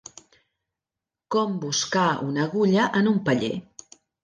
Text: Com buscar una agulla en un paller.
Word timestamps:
Com 1.35 1.53
buscar 1.67 2.07
una 2.31 2.47
agulla 2.49 2.89
en 3.03 3.13
un 3.15 3.23
paller. 3.31 3.55